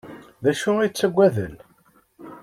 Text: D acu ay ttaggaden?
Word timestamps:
D 0.43 0.45
acu 0.51 0.71
ay 0.79 0.89
ttaggaden? 0.91 1.55